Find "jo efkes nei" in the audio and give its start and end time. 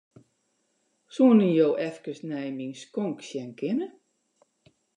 1.59-2.49